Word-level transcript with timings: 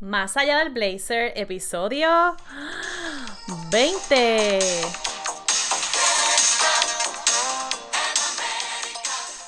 Más 0.00 0.36
allá 0.36 0.58
del 0.58 0.70
blazer, 0.70 1.32
episodio 1.34 2.36
20. 3.72 4.60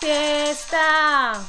Fiesta 0.00 1.40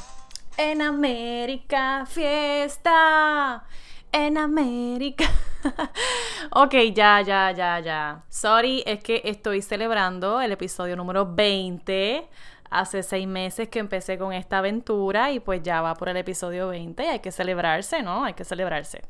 en 0.56 0.82
América, 0.82 2.06
fiesta 2.06 3.64
en 4.12 4.38
América. 4.38 5.28
ok, 6.52 6.74
ya, 6.94 7.22
ya, 7.22 7.50
ya, 7.50 7.80
ya. 7.80 8.22
Sorry, 8.28 8.84
es 8.86 9.02
que 9.02 9.20
estoy 9.24 9.62
celebrando 9.62 10.40
el 10.40 10.52
episodio 10.52 10.94
número 10.94 11.26
20 11.26 12.28
hace 12.72 13.02
seis 13.02 13.26
meses 13.26 13.68
que 13.68 13.78
empecé 13.78 14.18
con 14.18 14.32
esta 14.32 14.58
aventura 14.58 15.30
y 15.30 15.40
pues 15.40 15.62
ya 15.62 15.80
va 15.82 15.94
por 15.94 16.08
el 16.08 16.16
episodio 16.16 16.68
20 16.68 17.04
y 17.04 17.06
hay 17.06 17.20
que 17.20 17.30
celebrarse, 17.30 18.02
¿no? 18.02 18.24
Hay 18.24 18.34
que 18.34 18.44
celebrarse. 18.44 19.02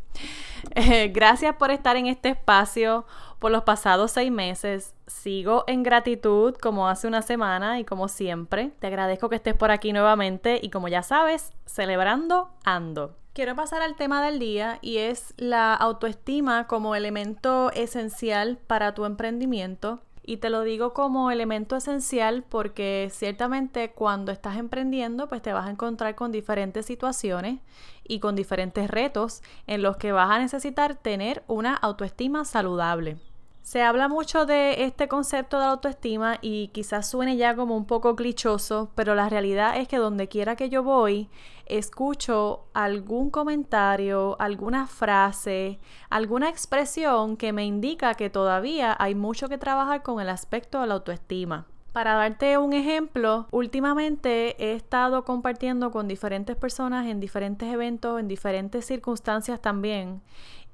Eh, 0.74 1.08
gracias 1.08 1.56
por 1.56 1.70
estar 1.70 1.96
en 1.96 2.06
este 2.06 2.30
espacio 2.30 3.04
por 3.40 3.50
los 3.50 3.64
pasados 3.64 4.12
seis 4.12 4.30
meses. 4.30 4.94
Sigo 5.06 5.64
en 5.66 5.82
gratitud 5.82 6.54
como 6.54 6.88
hace 6.88 7.08
una 7.08 7.22
semana 7.22 7.80
y 7.80 7.84
como 7.84 8.08
siempre. 8.08 8.70
Te 8.78 8.86
agradezco 8.86 9.28
que 9.28 9.36
estés 9.36 9.54
por 9.54 9.70
aquí 9.70 9.92
nuevamente 9.92 10.60
y 10.62 10.70
como 10.70 10.88
ya 10.88 11.02
sabes, 11.02 11.52
celebrando 11.66 12.50
ando. 12.64 13.16
Quiero 13.32 13.56
pasar 13.56 13.82
al 13.82 13.96
tema 13.96 14.22
del 14.24 14.38
día 14.38 14.78
y 14.82 14.98
es 14.98 15.34
la 15.38 15.74
autoestima 15.74 16.66
como 16.66 16.94
elemento 16.94 17.72
esencial 17.72 18.58
para 18.66 18.94
tu 18.94 19.04
emprendimiento 19.06 20.00
y 20.24 20.36
te 20.36 20.50
lo 20.50 20.62
digo 20.62 20.92
como 20.92 21.30
elemento 21.30 21.76
esencial 21.76 22.44
porque 22.48 23.08
ciertamente 23.12 23.92
cuando 23.92 24.30
estás 24.30 24.56
emprendiendo, 24.56 25.28
pues 25.28 25.42
te 25.42 25.52
vas 25.52 25.66
a 25.66 25.70
encontrar 25.70 26.14
con 26.14 26.30
diferentes 26.30 26.86
situaciones 26.86 27.60
y 28.06 28.20
con 28.20 28.36
diferentes 28.36 28.90
retos 28.90 29.42
en 29.66 29.82
los 29.82 29.96
que 29.96 30.12
vas 30.12 30.30
a 30.30 30.38
necesitar 30.38 30.94
tener 30.94 31.42
una 31.48 31.74
autoestima 31.74 32.44
saludable. 32.44 33.18
Se 33.62 33.80
habla 33.80 34.08
mucho 34.08 34.44
de 34.44 34.84
este 34.84 35.06
concepto 35.06 35.58
de 35.58 35.66
autoestima 35.66 36.38
y 36.42 36.68
quizás 36.68 37.08
suene 37.08 37.36
ya 37.36 37.54
como 37.54 37.76
un 37.76 37.86
poco 37.86 38.16
clichoso, 38.16 38.90
pero 38.96 39.14
la 39.14 39.28
realidad 39.28 39.76
es 39.76 39.86
que 39.86 39.98
donde 39.98 40.28
quiera 40.28 40.56
que 40.56 40.68
yo 40.68 40.82
voy, 40.82 41.30
escucho 41.66 42.64
algún 42.74 43.30
comentario, 43.30 44.36
alguna 44.40 44.88
frase, 44.88 45.78
alguna 46.10 46.48
expresión 46.48 47.36
que 47.36 47.52
me 47.52 47.64
indica 47.64 48.14
que 48.14 48.30
todavía 48.30 48.96
hay 48.98 49.14
mucho 49.14 49.48
que 49.48 49.58
trabajar 49.58 50.02
con 50.02 50.20
el 50.20 50.28
aspecto 50.28 50.80
de 50.80 50.88
la 50.88 50.94
autoestima. 50.94 51.66
Para 51.92 52.14
darte 52.14 52.56
un 52.56 52.72
ejemplo, 52.72 53.46
últimamente 53.50 54.56
he 54.58 54.74
estado 54.74 55.24
compartiendo 55.24 55.90
con 55.90 56.08
diferentes 56.08 56.56
personas 56.56 57.06
en 57.06 57.20
diferentes 57.20 57.70
eventos, 57.70 58.18
en 58.18 58.28
diferentes 58.28 58.86
circunstancias 58.86 59.60
también, 59.60 60.22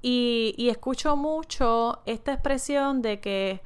y, 0.01 0.69
escucho 0.71 1.17
mucho 1.17 1.99
esta 2.07 2.33
expresión 2.33 3.03
de 3.03 3.21
que, 3.21 3.63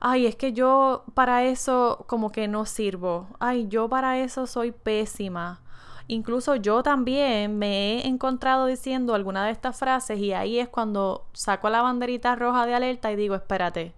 ay, 0.00 0.26
es 0.26 0.36
que 0.36 0.52
yo 0.52 1.04
para 1.14 1.44
eso 1.44 2.04
como 2.06 2.30
que 2.30 2.46
no 2.46 2.66
sirvo, 2.66 3.26
ay, 3.40 3.66
yo 3.68 3.88
para 3.88 4.18
eso 4.18 4.46
soy 4.46 4.70
pésima. 4.70 5.60
Incluso 6.08 6.56
yo 6.56 6.82
también 6.82 7.58
me 7.58 7.98
he 7.98 8.06
encontrado 8.06 8.66
diciendo 8.66 9.14
alguna 9.14 9.44
de 9.46 9.52
estas 9.52 9.76
frases 9.78 10.18
y 10.18 10.32
ahí 10.32 10.58
es 10.58 10.68
cuando 10.68 11.26
saco 11.32 11.70
la 11.70 11.82
banderita 11.82 12.36
roja 12.36 12.66
de 12.66 12.74
alerta 12.74 13.10
y 13.12 13.16
digo, 13.16 13.34
espérate, 13.34 13.94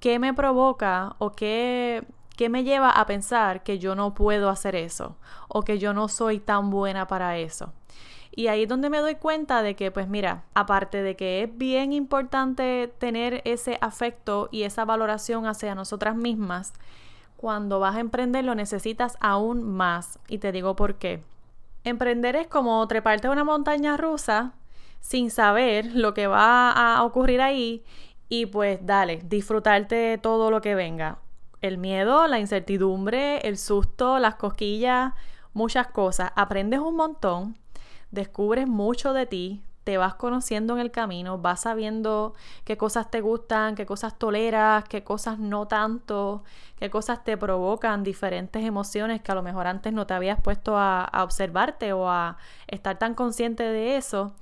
¿qué 0.00 0.18
me 0.18 0.34
provoca 0.34 1.14
o 1.18 1.32
qué, 1.32 2.04
qué 2.36 2.48
me 2.48 2.64
lleva 2.64 2.90
a 2.90 3.06
pensar 3.06 3.62
que 3.62 3.78
yo 3.78 3.94
no 3.94 4.14
puedo 4.14 4.48
hacer 4.48 4.74
eso 4.74 5.16
o 5.48 5.62
que 5.62 5.78
yo 5.78 5.92
no 5.92 6.08
soy 6.08 6.40
tan 6.40 6.70
buena 6.70 7.06
para 7.06 7.38
eso? 7.38 7.72
Y 8.32 8.46
ahí 8.46 8.62
es 8.62 8.68
donde 8.68 8.90
me 8.90 8.98
doy 8.98 9.16
cuenta 9.16 9.62
de 9.62 9.74
que, 9.74 9.90
pues 9.90 10.08
mira, 10.08 10.44
aparte 10.54 11.02
de 11.02 11.16
que 11.16 11.42
es 11.42 11.58
bien 11.58 11.92
importante 11.92 12.92
tener 12.98 13.42
ese 13.44 13.76
afecto 13.80 14.48
y 14.52 14.62
esa 14.62 14.84
valoración 14.84 15.46
hacia 15.46 15.74
nosotras 15.74 16.14
mismas, 16.14 16.72
cuando 17.36 17.80
vas 17.80 17.96
a 17.96 18.00
emprender 18.00 18.44
lo 18.44 18.54
necesitas 18.54 19.16
aún 19.20 19.62
más. 19.62 20.18
Y 20.28 20.38
te 20.38 20.52
digo 20.52 20.76
por 20.76 20.96
qué. 20.96 21.22
Emprender 21.82 22.36
es 22.36 22.46
como 22.46 22.86
treparte 22.86 23.26
a 23.26 23.30
una 23.30 23.44
montaña 23.44 23.96
rusa 23.96 24.52
sin 25.00 25.30
saber 25.30 25.86
lo 25.94 26.14
que 26.14 26.26
va 26.26 26.70
a 26.70 27.02
ocurrir 27.02 27.40
ahí 27.40 27.82
y 28.30 28.46
pues 28.46 28.78
dale, 28.82 29.20
disfrutarte 29.26 30.16
todo 30.16 30.50
lo 30.50 30.62
que 30.62 30.74
venga. 30.74 31.18
El 31.60 31.76
miedo, 31.76 32.26
la 32.26 32.38
incertidumbre, 32.38 33.46
el 33.46 33.58
susto, 33.58 34.18
las 34.18 34.36
cosquillas, 34.36 35.12
muchas 35.52 35.88
cosas. 35.88 36.32
Aprendes 36.34 36.80
un 36.80 36.96
montón 36.96 37.60
descubres 38.10 38.66
mucho 38.66 39.12
de 39.12 39.26
ti, 39.26 39.62
te 39.84 39.96
vas 39.96 40.14
conociendo 40.14 40.74
en 40.74 40.80
el 40.80 40.90
camino, 40.90 41.38
vas 41.38 41.62
sabiendo 41.62 42.34
qué 42.64 42.76
cosas 42.76 43.10
te 43.10 43.20
gustan, 43.20 43.74
qué 43.74 43.86
cosas 43.86 44.18
toleras, 44.18 44.84
qué 44.84 45.02
cosas 45.02 45.38
no 45.38 45.66
tanto, 45.66 46.44
qué 46.76 46.90
cosas 46.90 47.24
te 47.24 47.36
provocan 47.36 48.04
diferentes 48.04 48.64
emociones 48.64 49.22
que 49.22 49.32
a 49.32 49.34
lo 49.34 49.42
mejor 49.42 49.66
antes 49.66 49.92
no 49.92 50.06
te 50.06 50.14
habías 50.14 50.40
puesto 50.40 50.76
a, 50.76 51.04
a 51.04 51.24
observarte 51.24 51.92
o 51.92 52.08
a 52.08 52.36
estar 52.66 52.98
tan 52.98 53.14
consciente 53.14 53.62
de 53.62 53.96
eso. 53.96 54.34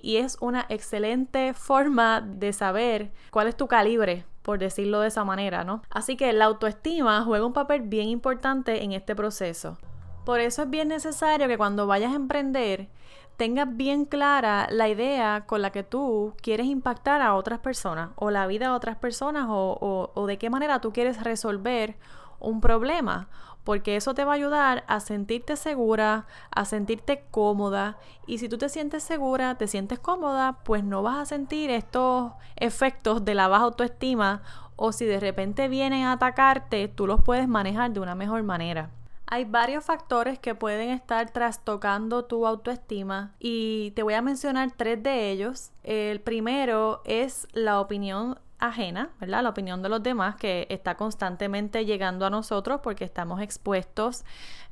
Y 0.00 0.16
es 0.16 0.36
una 0.40 0.66
excelente 0.68 1.54
forma 1.54 2.20
de 2.20 2.52
saber 2.52 3.10
cuál 3.30 3.48
es 3.48 3.56
tu 3.56 3.66
calibre 3.66 4.24
por 4.48 4.58
decirlo 4.58 5.00
de 5.00 5.08
esa 5.08 5.24
manera, 5.24 5.62
¿no? 5.62 5.82
Así 5.90 6.16
que 6.16 6.32
la 6.32 6.46
autoestima 6.46 7.22
juega 7.22 7.44
un 7.44 7.52
papel 7.52 7.82
bien 7.82 8.08
importante 8.08 8.82
en 8.82 8.92
este 8.92 9.14
proceso. 9.14 9.76
Por 10.24 10.40
eso 10.40 10.62
es 10.62 10.70
bien 10.70 10.88
necesario 10.88 11.48
que 11.48 11.58
cuando 11.58 11.86
vayas 11.86 12.12
a 12.12 12.16
emprender 12.16 12.88
tengas 13.36 13.76
bien 13.76 14.04
clara 14.04 14.66
la 14.70 14.88
idea 14.88 15.44
con 15.46 15.62
la 15.62 15.70
que 15.70 15.82
tú 15.82 16.34
quieres 16.42 16.66
impactar 16.66 17.22
a 17.22 17.34
otras 17.34 17.60
personas 17.60 18.10
o 18.16 18.30
la 18.30 18.46
vida 18.46 18.68
de 18.68 18.72
otras 18.72 18.96
personas 18.96 19.46
o, 19.48 20.10
o, 20.14 20.26
de 20.26 20.38
qué 20.38 20.50
manera 20.50 20.80
tú 20.80 20.92
quieres 20.92 21.22
resolver 21.22 21.96
un 22.40 22.60
problema 22.60 23.28
porque 23.68 23.96
eso 23.96 24.14
te 24.14 24.24
va 24.24 24.32
a 24.32 24.36
ayudar 24.36 24.82
a 24.86 24.98
sentirte 24.98 25.54
segura, 25.54 26.24
a 26.50 26.64
sentirte 26.64 27.26
cómoda 27.30 27.98
y 28.26 28.38
si 28.38 28.48
tú 28.48 28.56
te 28.56 28.70
sientes 28.70 29.02
segura, 29.02 29.56
te 29.56 29.66
sientes 29.66 29.98
cómoda, 29.98 30.60
pues 30.64 30.82
no 30.84 31.02
vas 31.02 31.18
a 31.18 31.26
sentir 31.26 31.68
estos 31.68 32.32
efectos 32.56 33.26
de 33.26 33.34
la 33.34 33.46
baja 33.46 33.64
autoestima 33.64 34.40
o 34.76 34.92
si 34.92 35.04
de 35.04 35.20
repente 35.20 35.68
vienen 35.68 36.04
a 36.04 36.12
atacarte, 36.12 36.88
tú 36.88 37.06
los 37.06 37.22
puedes 37.22 37.46
manejar 37.46 37.90
de 37.90 38.00
una 38.00 38.14
mejor 38.14 38.42
manera. 38.42 38.88
Hay 39.26 39.44
varios 39.44 39.84
factores 39.84 40.38
que 40.38 40.54
pueden 40.54 40.88
estar 40.88 41.30
trastocando 41.30 42.24
tu 42.24 42.46
autoestima 42.46 43.34
y 43.38 43.90
te 43.90 44.02
voy 44.02 44.14
a 44.14 44.22
mencionar 44.22 44.72
tres 44.78 45.02
de 45.02 45.30
ellos. 45.30 45.72
El 45.82 46.22
primero 46.22 47.02
es 47.04 47.46
la 47.52 47.82
opinión 47.82 48.38
ajena, 48.58 49.10
¿verdad? 49.20 49.42
La 49.42 49.50
opinión 49.50 49.82
de 49.82 49.88
los 49.88 50.02
demás 50.02 50.36
que 50.36 50.66
está 50.70 50.96
constantemente 50.96 51.84
llegando 51.84 52.26
a 52.26 52.30
nosotros 52.30 52.80
porque 52.82 53.04
estamos 53.04 53.40
expuestos 53.40 54.24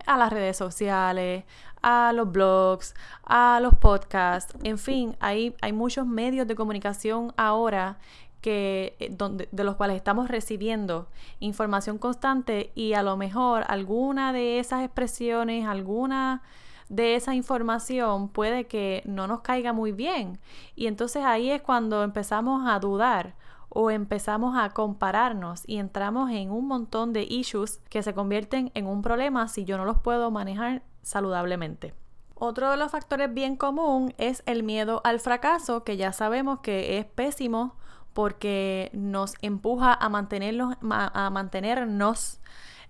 a 0.06 0.16
las 0.16 0.32
redes 0.32 0.56
sociales, 0.56 1.44
a 1.82 2.12
los 2.12 2.30
blogs, 2.30 2.94
a 3.24 3.60
los 3.60 3.74
podcasts, 3.74 4.54
en 4.64 4.78
fin, 4.78 5.16
hay, 5.20 5.54
hay 5.60 5.72
muchos 5.72 6.06
medios 6.06 6.46
de 6.46 6.56
comunicación 6.56 7.32
ahora 7.36 7.98
que, 8.40 8.96
eh, 8.98 9.08
donde, 9.10 9.48
de 9.50 9.64
los 9.64 9.76
cuales 9.76 9.96
estamos 9.96 10.28
recibiendo 10.28 11.08
información 11.40 11.98
constante 11.98 12.72
y 12.74 12.94
a 12.94 13.02
lo 13.02 13.16
mejor 13.16 13.64
alguna 13.68 14.32
de 14.32 14.58
esas 14.58 14.84
expresiones, 14.84 15.66
alguna 15.66 16.42
de 16.88 17.16
esa 17.16 17.34
información 17.34 18.28
puede 18.28 18.66
que 18.66 19.02
no 19.04 19.26
nos 19.26 19.40
caiga 19.40 19.72
muy 19.72 19.92
bien. 19.92 20.38
Y 20.76 20.86
entonces 20.86 21.24
ahí 21.24 21.50
es 21.50 21.62
cuando 21.62 22.04
empezamos 22.04 22.68
a 22.68 22.78
dudar 22.78 23.34
o 23.68 23.90
empezamos 23.90 24.56
a 24.56 24.70
compararnos 24.70 25.62
y 25.66 25.78
entramos 25.78 26.30
en 26.30 26.50
un 26.50 26.66
montón 26.66 27.12
de 27.12 27.26
issues 27.28 27.78
que 27.88 28.02
se 28.02 28.14
convierten 28.14 28.70
en 28.74 28.86
un 28.86 29.02
problema 29.02 29.48
si 29.48 29.64
yo 29.64 29.76
no 29.76 29.84
los 29.84 29.98
puedo 30.00 30.30
manejar 30.30 30.82
saludablemente. 31.02 31.94
Otro 32.34 32.70
de 32.70 32.76
los 32.76 32.92
factores 32.92 33.32
bien 33.32 33.56
común 33.56 34.14
es 34.18 34.42
el 34.46 34.62
miedo 34.62 35.00
al 35.04 35.20
fracaso, 35.20 35.84
que 35.84 35.96
ya 35.96 36.12
sabemos 36.12 36.60
que 36.60 36.98
es 36.98 37.06
pésimo 37.06 37.76
porque 38.12 38.90
nos 38.92 39.34
empuja 39.42 39.94
a, 39.94 40.08
mantenerlos, 40.08 40.74
a 40.82 41.30
mantenernos 41.30 42.40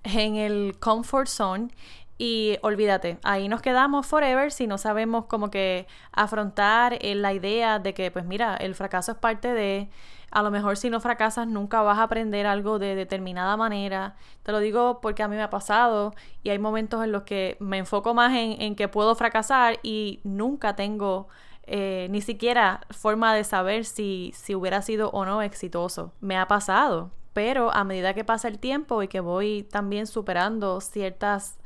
en 0.03 0.37
el 0.37 0.79
comfort 0.79 1.29
zone 1.29 1.69
y 2.19 2.59
olvídate, 2.63 3.19
ahí 3.23 3.49
nos 3.49 3.63
quedamos 3.63 4.07
forever 4.07 4.51
si 4.53 4.67
no 4.67 4.79
sabemos 4.79 5.27
como 5.27 5.51
que 5.51 5.87
afrontar 6.13 6.99
eh, 7.01 7.15
la 7.15 7.33
idea 7.33 7.79
de 7.79 7.95
que, 7.95 8.11
pues 8.11 8.25
mira, 8.25 8.57
el 8.57 8.75
fracaso 8.75 9.13
es 9.13 9.19
parte 9.19 9.53
de, 9.53 9.91
a 10.31 10.43
lo 10.43 10.51
mejor 10.51 10.77
si 10.77 10.91
no 10.91 11.01
fracasas 11.01 11.47
nunca 11.47 11.83
vas 11.83 11.99
a 11.99 12.05
aprender 12.05 12.47
algo 12.47 12.79
de 12.79 12.95
determinada 12.95 13.57
manera. 13.57 14.17
Te 14.43 14.53
lo 14.53 14.61
digo 14.61 15.01
porque 15.01 15.23
a 15.23 15.29
mí 15.29 15.37
me 15.37 15.43
ha 15.43 15.51
pasado 15.51 16.15
y 16.43 16.51
hay 16.51 16.59
momentos 16.59 17.05
en 17.05 17.13
los 17.13 17.25
que 17.25 17.57
me 17.61 17.79
enfoco 17.79 18.15
más 18.15 18.33
en, 18.33 18.61
en 18.61 18.77
que 18.77 18.89
puedo 18.89 19.15
fracasar 19.15 19.79
y 19.83 20.21
nunca 20.25 20.77
tengo 20.77 21.29
eh, 21.69 22.07
ni 22.11 22.21
siquiera 22.21 22.83
forma 22.91 23.35
de 23.35 23.43
saber 23.43 23.85
si, 23.85 24.33
si 24.37 24.55
hubiera 24.55 24.83
sido 24.83 25.11
o 25.11 25.25
no 25.25 25.43
exitoso. 25.43 26.13
Me 26.21 26.39
ha 26.39 26.47
pasado, 26.47 27.11
pero 27.33 27.73
a 27.73 27.83
medida 27.83 28.15
que 28.15 28.25
pasa 28.25 28.47
el 28.47 28.61
tiempo 28.61 29.03
y 29.03 29.09
que 29.09 29.19
voy 29.19 29.65
también 29.65 30.07
superando 30.07 30.81
ciertas, 30.81 31.59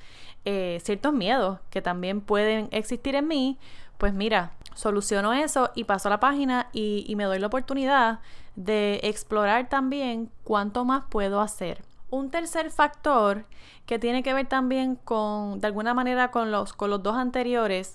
eh, 0.45 0.81
ciertos 0.83 1.13
miedos 1.13 1.61
que 1.71 1.83
también 1.83 2.21
pueden 2.21 2.69
existir 2.71 3.15
en 3.15 3.29
mí, 3.29 3.59
pues 3.99 4.15
mira, 4.15 4.53
soluciono 4.75 5.33
eso 5.33 5.71
y 5.75 5.85
paso 5.85 6.09
a 6.09 6.11
la 6.11 6.21
página 6.21 6.69
y, 6.73 7.05
y 7.07 7.17
me 7.17 7.25
doy 7.25 7.39
la 7.39 7.49
oportunidad 7.49 8.21
de 8.57 9.01
explorar 9.03 9.69
también 9.69 10.31
cuánto 10.45 10.85
más 10.85 11.05
puedo 11.09 11.41
hacer. 11.41 11.83
Un 12.11 12.31
tercer 12.31 12.71
factor 12.71 13.45
que 13.87 13.99
tiene 13.99 14.23
que 14.23 14.35
ver 14.35 14.47
también 14.47 14.97
con, 14.97 15.61
de 15.61 15.67
alguna 15.67 15.95
manera, 15.95 16.31
con 16.31 16.51
los, 16.51 16.73
con 16.73 16.91
los 16.91 17.03
dos 17.03 17.17
anteriores, 17.17 17.95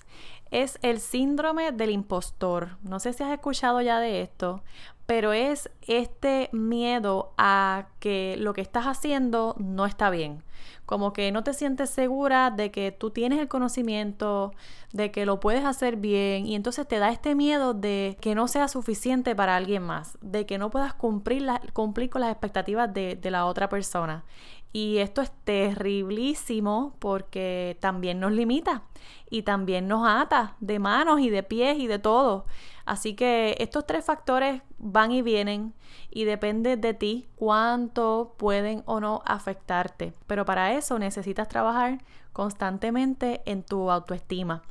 es 0.50 0.78
el 0.82 1.00
síndrome 1.00 1.72
del 1.72 1.90
impostor. 1.90 2.76
No 2.82 3.00
sé 3.00 3.12
si 3.12 3.22
has 3.22 3.32
escuchado 3.32 3.80
ya 3.80 3.98
de 3.98 4.22
esto, 4.22 4.62
pero 5.06 5.32
es 5.32 5.70
este 5.86 6.48
miedo 6.52 7.32
a 7.38 7.86
que 8.00 8.36
lo 8.38 8.52
que 8.52 8.60
estás 8.60 8.86
haciendo 8.86 9.54
no 9.58 9.86
está 9.86 10.10
bien. 10.10 10.42
Como 10.84 11.12
que 11.12 11.32
no 11.32 11.42
te 11.42 11.52
sientes 11.52 11.90
segura 11.90 12.50
de 12.50 12.70
que 12.70 12.92
tú 12.92 13.10
tienes 13.10 13.40
el 13.40 13.48
conocimiento, 13.48 14.52
de 14.92 15.10
que 15.10 15.26
lo 15.26 15.40
puedes 15.40 15.64
hacer 15.64 15.96
bien 15.96 16.46
y 16.46 16.54
entonces 16.54 16.86
te 16.86 16.98
da 16.98 17.10
este 17.10 17.34
miedo 17.34 17.74
de 17.74 18.16
que 18.20 18.34
no 18.34 18.46
sea 18.46 18.68
suficiente 18.68 19.34
para 19.34 19.56
alguien 19.56 19.82
más, 19.82 20.16
de 20.20 20.46
que 20.46 20.58
no 20.58 20.70
puedas 20.70 20.94
cumplir, 20.94 21.44
cumplir 21.72 22.10
con 22.10 22.20
las 22.20 22.30
expectativas 22.30 22.92
de, 22.92 23.16
de 23.16 23.30
la 23.30 23.46
otra 23.46 23.68
persona. 23.68 24.24
Y 24.72 24.98
esto 24.98 25.22
es 25.22 25.30
terriblísimo 25.44 26.94
porque 26.98 27.78
también 27.80 28.20
nos 28.20 28.32
limita 28.32 28.82
y 29.30 29.42
también 29.42 29.88
nos 29.88 30.06
ata 30.06 30.56
de 30.60 30.78
manos 30.78 31.20
y 31.20 31.30
de 31.30 31.42
pies 31.42 31.78
y 31.78 31.86
de 31.86 31.98
todo. 31.98 32.46
Así 32.84 33.14
que 33.14 33.56
estos 33.58 33.86
tres 33.86 34.04
factores 34.04 34.62
van 34.78 35.12
y 35.12 35.22
vienen 35.22 35.74
y 36.10 36.24
depende 36.24 36.76
de 36.76 36.94
ti 36.94 37.26
cuánto 37.36 38.34
pueden 38.36 38.82
o 38.86 39.00
no 39.00 39.22
afectarte. 39.24 40.12
Pero 40.26 40.44
para 40.44 40.72
eso 40.72 40.98
necesitas 40.98 41.48
trabajar 41.48 42.04
constantemente 42.32 43.42
en 43.46 43.62
tu 43.62 43.90
autoestima. 43.90 44.62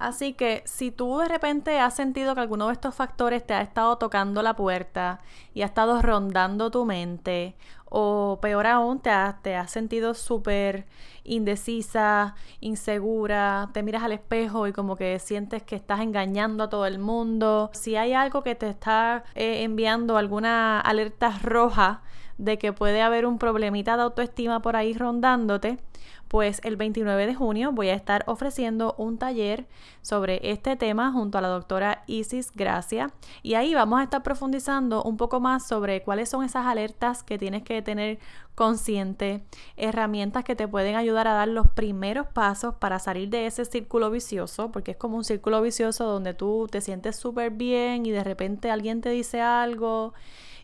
Así 0.00 0.32
que 0.32 0.62
si 0.64 0.90
tú 0.90 1.18
de 1.18 1.28
repente 1.28 1.78
has 1.78 1.94
sentido 1.94 2.34
que 2.34 2.40
alguno 2.40 2.68
de 2.68 2.72
estos 2.72 2.94
factores 2.94 3.46
te 3.46 3.52
ha 3.52 3.60
estado 3.60 3.98
tocando 3.98 4.42
la 4.42 4.56
puerta 4.56 5.20
y 5.52 5.60
ha 5.60 5.66
estado 5.66 6.00
rondando 6.00 6.70
tu 6.70 6.86
mente, 6.86 7.54
o 7.84 8.38
peor 8.40 8.66
aún, 8.66 9.00
te, 9.00 9.10
has 9.10 9.70
sentido 9.70 10.14
súper 10.14 10.86
indecisa, 11.22 12.34
insegura, 12.60 13.68
te 13.74 13.82
miras 13.82 14.02
al 14.02 14.12
espejo 14.12 14.66
y 14.66 14.72
como 14.72 14.96
que 14.96 15.18
sientes 15.18 15.62
que 15.64 15.76
estás 15.76 16.00
engañando 16.00 16.64
a 16.64 16.70
todo 16.70 16.86
el 16.86 16.98
mundo, 16.98 17.68
si 17.74 17.96
hay 17.96 18.14
algo 18.14 18.42
que 18.42 18.54
te 18.54 18.70
está 18.70 19.24
eh, 19.34 19.64
enviando 19.64 20.16
alguna 20.16 20.80
alerta 20.80 21.38
roja 21.42 22.00
de 22.40 22.58
que 22.58 22.72
puede 22.72 23.02
haber 23.02 23.26
un 23.26 23.38
problemita 23.38 23.96
de 23.96 24.02
autoestima 24.02 24.60
por 24.60 24.74
ahí 24.74 24.94
rondándote, 24.94 25.78
pues 26.28 26.60
el 26.64 26.76
29 26.76 27.26
de 27.26 27.34
junio 27.34 27.72
voy 27.72 27.88
a 27.88 27.94
estar 27.94 28.22
ofreciendo 28.26 28.94
un 28.96 29.18
taller 29.18 29.66
sobre 30.00 30.50
este 30.50 30.76
tema 30.76 31.12
junto 31.12 31.36
a 31.36 31.40
la 31.40 31.48
doctora 31.48 32.04
Isis 32.06 32.52
Gracia. 32.52 33.12
Y 33.42 33.54
ahí 33.54 33.74
vamos 33.74 34.00
a 34.00 34.04
estar 34.04 34.22
profundizando 34.22 35.02
un 35.02 35.16
poco 35.16 35.40
más 35.40 35.66
sobre 35.66 36.02
cuáles 36.02 36.28
son 36.28 36.44
esas 36.44 36.66
alertas 36.66 37.24
que 37.24 37.36
tienes 37.36 37.62
que 37.62 37.82
tener 37.82 38.20
consciente, 38.54 39.44
herramientas 39.76 40.44
que 40.44 40.56
te 40.56 40.68
pueden 40.68 40.94
ayudar 40.94 41.26
a 41.26 41.32
dar 41.32 41.48
los 41.48 41.66
primeros 41.68 42.28
pasos 42.28 42.76
para 42.76 43.00
salir 43.00 43.28
de 43.28 43.46
ese 43.46 43.64
círculo 43.64 44.10
vicioso, 44.10 44.70
porque 44.70 44.92
es 44.92 44.96
como 44.96 45.16
un 45.16 45.24
círculo 45.24 45.60
vicioso 45.60 46.06
donde 46.06 46.32
tú 46.32 46.68
te 46.70 46.80
sientes 46.80 47.16
súper 47.16 47.50
bien 47.50 48.06
y 48.06 48.12
de 48.12 48.24
repente 48.24 48.70
alguien 48.70 49.00
te 49.00 49.10
dice 49.10 49.40
algo 49.40 50.14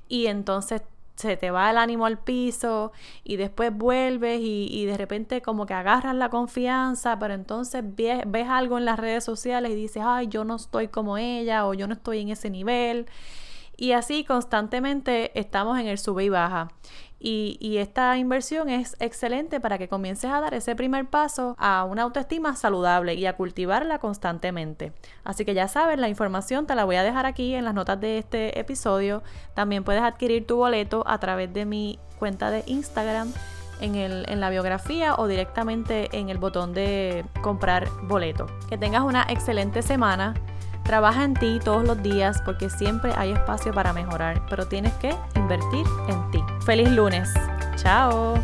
y 0.09 0.27
entonces 0.27 0.83
se 1.17 1.37
te 1.37 1.51
va 1.51 1.71
el 1.71 1.79
ánimo 1.79 2.07
al 2.07 2.19
piso 2.19 2.93
y 3.25 3.37
después 3.37 3.77
vuelves 3.77 4.41
y, 4.43 4.85
de 4.85 4.97
repente 4.97 5.43
como 5.43 5.67
que 5.67 5.75
agarras 5.75 6.15
la 6.15 6.29
confianza, 6.29 7.19
pero 7.19 7.35
entonces 7.35 7.83
ves, 7.85 8.23
ves, 8.27 8.47
algo 8.49 8.79
en 8.79 8.85
las 8.85 8.99
redes 8.99 9.25
sociales 9.25 9.73
y 9.73 9.75
dices, 9.75 10.03
ay, 10.07 10.29
yo 10.29 10.45
no 10.45 10.57
estoy 10.57 10.89
como 10.89 11.19
ella 11.19 11.67
o 11.67 11.75
yo 11.75 11.87
no 11.89 11.95
estoy 11.95 12.21
en 12.21 12.29
ese 12.31 12.51
nivel. 12.51 13.07
Y 13.77 13.93
así 13.93 14.25
constantemente 14.25 15.39
estamos 15.39 15.79
en 15.79 15.87
el 15.87 15.99
sube 15.99 16.25
y 16.25 16.29
baja. 16.29 16.69
Y, 17.19 17.79
esta 17.79 18.17
inversión 18.19 18.69
es 18.69 18.95
excelente 19.01 19.59
para 19.59 19.79
que 19.79 19.89
comiences 19.89 20.31
a 20.31 20.41
dar 20.41 20.55
ese 20.55 20.77
primer 20.77 21.09
paso 21.09 21.57
a 21.59 21.85
una 21.85 22.03
autoestima 22.03 22.55
saludable 22.57 23.15
y 23.15 23.27
a 23.27 23.37
cultivarla 23.37 23.99
constantemente. 23.99 24.93
Así 25.25 25.45
que 25.45 25.55
ya 25.55 25.67
sabes, 25.67 25.99
la 25.99 26.09
información 26.09 26.67
te 26.67 26.75
la 26.75 26.85
voy 26.85 26.97
a 26.97 27.03
dejar 27.03 27.27
aquí 27.27 27.55
en 27.55 27.65
las 27.65 27.75
notas 27.75 28.01
de 28.01 28.19
este 28.19 28.61
episodio. 28.61 29.23
También 29.55 29.83
puedes 29.83 30.03
adquirir 30.03 30.47
tu 30.47 30.57
boleto 30.57 31.05
a 31.07 31.19
través 31.19 31.53
de 31.53 31.65
mi 31.65 31.99
cuenta 32.19 32.51
de 32.51 32.63
Instagram. 32.67 33.33
En, 33.81 33.95
en, 33.95 34.41
la 34.41 34.49
biografía 34.51 35.15
o 35.17 35.27
directamente 35.27 36.09
en 36.13 36.31
el 36.31 36.39
botón 36.39 36.73
de 36.73 37.25
comprar 37.43 37.89
boleto. 38.05 38.47
Que 38.69 38.79
tengas 38.79 39.03
una 39.03 39.27
excelente 39.29 39.83
semana. 39.83 40.35
Trabaja 40.85 41.25
en 41.25 41.35
ti 41.35 41.59
todos 41.63 41.85
los 41.85 42.03
días 42.03 42.41
porque 42.45 42.71
siempre 42.71 43.13
hay 43.17 43.33
espacio 43.33 43.73
para 43.73 43.93
mejorar, 43.93 44.47
pero 44.49 44.67
tienes 44.67 44.93
que 44.95 45.15
invertir 45.35 45.85
en 46.09 46.31
ti. 46.31 46.41
Feliz 46.65 46.91
lunes. 46.91 47.29
Chao. 47.77 48.35